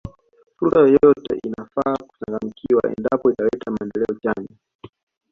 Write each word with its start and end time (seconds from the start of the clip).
Fursa 0.57 0.79
yoyote 0.81 1.33
ile 1.35 1.39
inafaa 1.47 1.95
kuchangamkiwa 1.95 2.81
endapo 2.97 3.31
italeta 3.31 3.71
maendeleo 3.71 4.17
chanya 4.23 4.57